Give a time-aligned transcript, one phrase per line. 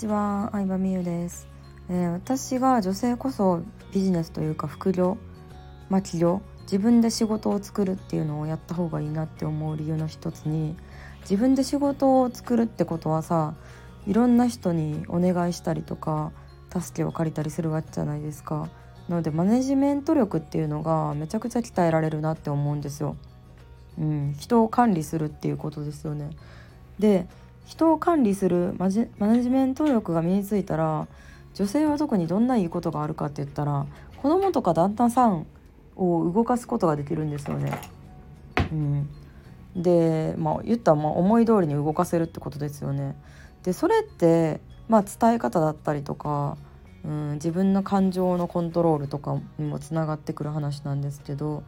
[0.00, 1.46] ちは、相葉美優です、
[1.90, 3.60] えー私が女性こそ
[3.92, 5.18] ビジネスというか副業、
[5.90, 10.74] まあ起業、自分で仕事を作るっていうのをやった方がいいなって思う理由の一つに、
[11.20, 13.52] 自分で仕事を作るってことはさ、
[14.06, 16.32] いろんな人にお願いしたりとか
[16.74, 18.70] 助けを借りたりするわけじゃないですか。
[19.06, 23.16] なのでマネジメント力っていうのがめちゃくちゃ鍛えられるなって思うんですよ。
[23.98, 26.30] うん、人を管理するっていうことですよね。
[26.98, 27.26] で
[27.66, 31.06] 人を管理するマジマネジメント力が身についたら
[31.54, 35.46] 女性は特にどんないいことがあるかって言ったら子供とか旦那さん
[35.96, 37.72] を動かすことができるんですよね。
[38.72, 39.08] うん、
[39.76, 43.16] でまあ言ったらまあ思い通りに動かせるってことですよね。
[43.62, 46.56] でそれってまあ伝え方だったりとか、
[47.04, 51.62] うん、自分の感情のコントロールとかにもつながってくる話なんですけど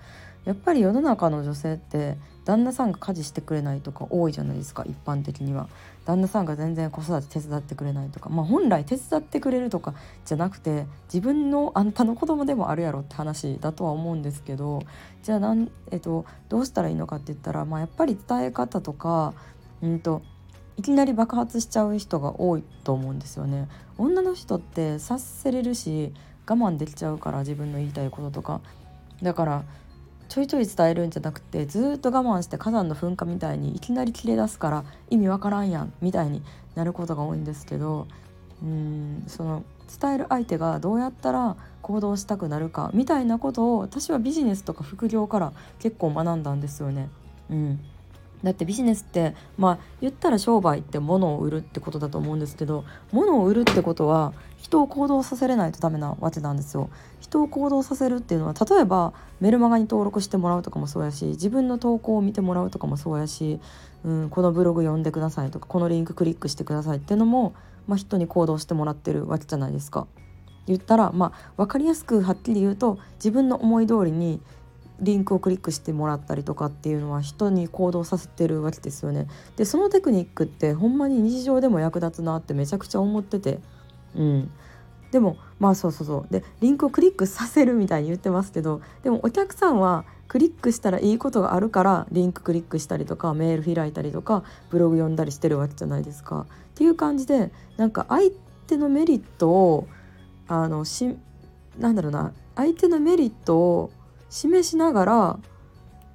[0.45, 5.69] やっぱり世の中の女性って旦那さんが家事してくれないとか多いじゃないですか一般的には。
[6.05, 8.29] 旦那さんが全然子育て手伝ってくれないとか。
[8.29, 14.83] まあ本来手伝ってくれるとかじゃなくて自分のあんたの子供でもあるやろって話だとは思うんですけど
[15.23, 19.35] じゃあなん、えっと、どうしたらいいのかって言ったら、まあ、やっぱり伝え方とか、
[19.81, 20.23] うんと、
[20.77, 23.69] いきなり爆発しちゃう人が多いと思うんですよね。
[23.99, 26.13] 女の人って察せれるし
[26.47, 28.61] 我慢できちゃうから自分の言いたいこととか
[29.23, 29.65] だから
[30.29, 36.43] ちょいちょい伝えるんじゃなくてずっと我慢して火山の噴火みたいにいきなり切れ出すから意味わからんやんみたいに
[36.75, 38.07] なることが多いんですけど
[38.63, 39.63] うんその
[40.01, 47.11] 伝える相手がどうやったら行動したくなるかみたいなことを私はビジネスとか副業から結構学んだんですよね。
[47.51, 47.81] うん
[48.43, 56.89] だってビジネスってまあ言ったら商売って物を売るってことだと思うんですけど物を売るってことは人を行動させれないとダメなわけなんですよ。
[57.21, 63.61] 人を行動させるっていうのは例えばメルマガに登録してもらうとかもそうやし自分の投稿を見てもらうとかもそうやし、
[64.05, 67.55] うん、このブログ読んでくださいとかこのリンククリックしてくださいっていうのも、
[67.87, 70.07] まあ、人に行動してもらってるわけじゃないですか。
[70.67, 74.41] 言ったらまあ分かりやすくはっきり言うと自分の思い通りに
[75.01, 79.27] リンクをクリックしてもらったりとかっていうのは人に行動させてるわけですよね。
[79.57, 83.61] でそのテクニックってほんまに日常でも役立つなってめちゃくちゃ思ってて。
[84.15, 84.51] うん
[85.13, 96.47] でもまあそうそうそうでリンクをクリックさせるみたいに言ってますけどでもお客さんはクリックしたらいいことがあるからリンククリックしたりとかメール開いたりとかブログ読んだりしてるわけじゃないですか。
[96.49, 98.33] っていう感じでなんか相
[98.67, 99.87] 手のメリットを
[100.49, 101.15] あのし
[101.79, 103.91] なんだろうな相手のメリットを
[104.33, 105.39] 示しながら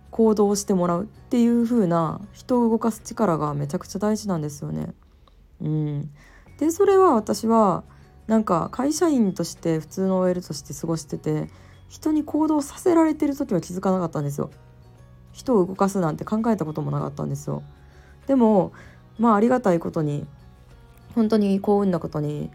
[0.09, 4.95] 行動してもらうっていう風な人を動かす力がめちゃくちゃ大事なんですよね。
[5.61, 6.09] うん、
[6.57, 7.83] でそれは私は
[8.25, 11.47] なんか会社員として普通の OL として過ごしてて
[11.89, 14.49] 人に行動させられてる時は気づかなかったんですよ。
[15.31, 17.61] 人を動かすなんて考えたこともなかったんですよ。
[18.25, 18.73] でも
[19.19, 20.25] まあありがたいことに
[21.13, 22.49] 本当に幸運なことに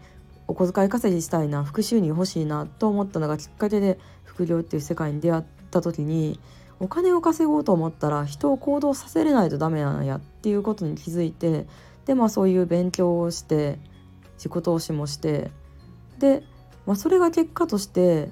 [0.49, 6.39] お小遣い稼ぎしたいな副収入欲しいなと思ったのがきっかけで副業っていう世界に出会った時に
[6.79, 11.65] お金を稼ごうと思ったら人を行動させれないとダメなんやっていうことに気づいて
[12.05, 13.79] でまあそういう勉強をして
[14.37, 15.51] 自己投資もして
[16.19, 16.43] で、
[16.85, 18.29] まあ、それが結果として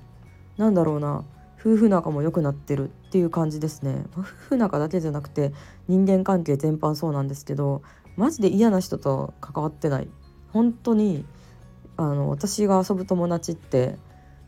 [0.58, 1.24] なんだろうな
[1.60, 4.06] 夫婦仲も良くなってるっていう感じですね。
[4.16, 5.54] まあ夫婦仲だけじゃなくて
[5.88, 7.84] 人間関係全般そうなんですけど
[8.18, 10.10] マジで嫌な人と関わってない
[10.52, 11.26] 本当に
[11.98, 13.98] あの私が遊ぶ友達って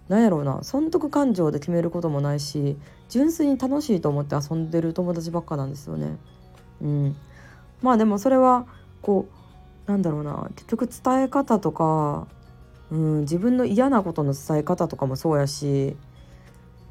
[0.07, 0.63] なんやろうな。
[0.63, 2.77] 損得感情で決めることもないし
[3.09, 6.17] 純粋に楽しいと思って遊んでる友達ばっかなんですよね。
[6.81, 7.15] うん、
[7.81, 8.65] まあでもそれは
[9.01, 9.27] こ
[9.87, 10.49] うなんだろうな。
[10.55, 12.27] 結局伝え方とか、
[12.91, 15.95] うん、自分の嫌なことの伝え方とかもそうやし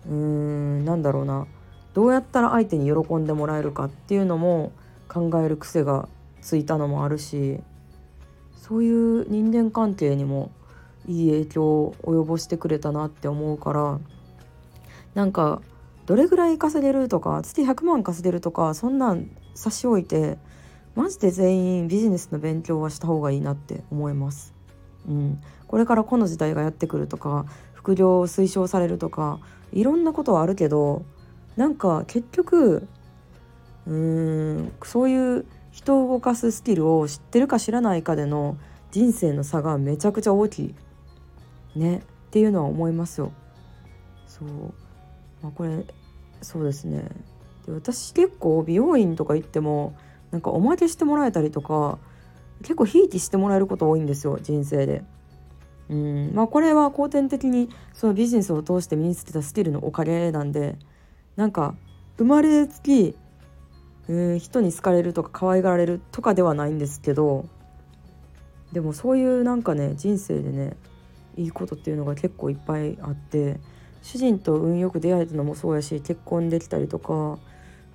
[0.09, 1.47] うんなんだろうな。
[1.95, 4.73] どうやったら相手に喜んでもらえるかっていうのも
[5.09, 6.09] 考える癖が
[6.41, 7.61] ついたのもあるし
[8.57, 10.51] そういう人間関係にも
[11.09, 14.01] いい影響を及ぼしてくれたなって思うから
[15.15, 15.63] なんか
[16.07, 20.39] どれぐらい稼げるとか月100万稼げるとかそんなん差し置いて
[20.95, 24.55] マジで全員ビジネスの勉強はした方がいいなって思います。
[25.09, 29.41] うん、これからこの時代がやってくるとか副業を推奨されるとか
[29.73, 31.05] いろんなことはあるけど
[31.57, 32.87] なんか結局
[33.87, 38.57] うーんそういう人を動かすスキルを知ってるか知らないかでの
[38.91, 40.75] 人生の差がめちゃくちゃ大きい
[41.75, 43.33] ねっていうのは思いますよ。
[44.27, 44.49] そう、
[45.43, 45.85] まあ、これ
[46.41, 47.05] そうですね
[47.67, 49.95] で私結構美容院とか行っても
[50.31, 51.99] なんかおまけしてもらえたりとか
[52.63, 55.05] 結構ひいきしてもらえること多いんですよ人生で。
[55.89, 60.79] うんまあこれは後天的にそのビジネスを通して身につけたスキルのおかげなんで
[61.37, 61.75] なんか
[62.17, 63.15] 生まれつき
[64.09, 67.47] うん人に好かれるとか可愛がられるとかではないんですけど
[68.73, 70.77] でもそういうなんかね人生でね
[71.37, 73.59] いいことっていうのが結構いっぱいあって
[74.03, 77.39] 主人と運よく出会えたのもそうやし結婚できたりとか、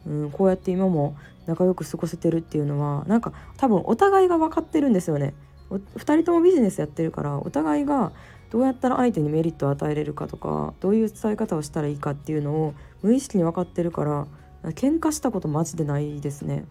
[0.06, 5.34] うん、こうやって今も仲良く過ごせてるっていうのはなんか多分お互いが分かってるんですよね。
[5.70, 8.14] 2人ともビジネスやってるからお互いが
[8.52, 14.28] どうやったら相手にメリットを与えれるかとかどういう伝え方をしたらいいかっていうのを無意識に分かってるから
[14.72, 16.66] 喧嘩したことマジでないですね。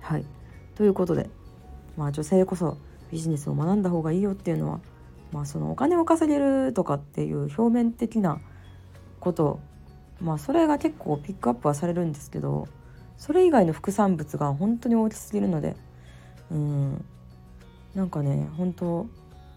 [0.00, 0.24] はい
[0.74, 1.30] ということで、
[1.96, 2.76] まあ、女性こそ
[3.12, 4.80] ビジネスを学んだ方がいいよっていうのは
[5.34, 8.40] まあ、そのお金を稼げるとかっていう表面的な
[9.18, 9.58] こと
[10.20, 12.68] まあそれが結構ピックアップはされるんですけど
[13.18, 15.74] それ以外の副産物が本当に大きすぎるので
[16.52, 17.04] うん
[17.96, 19.08] なんかね本当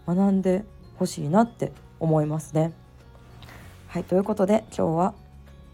[0.08, 0.64] 学んで
[0.96, 1.70] ほしいなって
[2.00, 2.72] 思いますね。
[3.86, 5.14] はいということで今日は、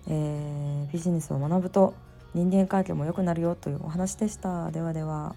[0.07, 1.95] えー、ビジネスを学ぶと
[2.35, 4.71] 人間関係も良くなるよというお話でした。
[4.71, 5.35] ではでは。